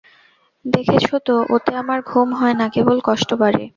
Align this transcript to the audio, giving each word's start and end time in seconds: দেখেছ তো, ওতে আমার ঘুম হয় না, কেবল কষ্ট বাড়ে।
দেখেছ 0.65 1.05
তো, 1.25 1.35
ওতে 1.49 1.71
আমার 1.75 1.99
ঘুম 2.01 2.29
হয় 2.33 2.53
না, 2.53 2.65
কেবল 2.69 2.97
কষ্ট 3.03 3.29
বাড়ে। 3.33 3.63